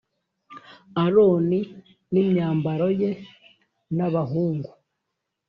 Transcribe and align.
Aroni 1.03 1.61
n 2.11 2.13
imyambaro 2.23 2.87
ye 3.01 3.11
n 3.95 3.99
abahungu 4.07 4.71